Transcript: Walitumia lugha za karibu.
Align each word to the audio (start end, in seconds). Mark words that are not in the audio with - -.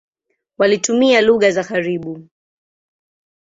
Walitumia 0.57 1.21
lugha 1.21 1.51
za 1.51 1.63
karibu. 1.63 2.27